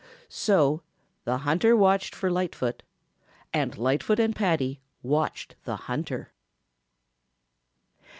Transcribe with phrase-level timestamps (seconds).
[0.29, 0.81] So
[1.25, 2.81] the hunter watched for Lightfoot,
[3.53, 6.31] and Lightfoot and Paddy watched the hunter.